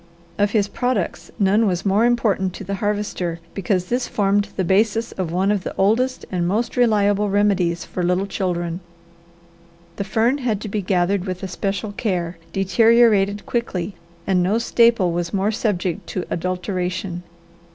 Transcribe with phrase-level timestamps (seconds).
[0.39, 5.11] Of his products none was more important to the Harvester because this formed the basis
[5.11, 8.79] of one of the oldest and most reliable remedies for little children.
[9.97, 13.93] The fern had to be gathered with especial care, deteriorated quickly,
[14.25, 17.21] and no staple was more subject to adulteration.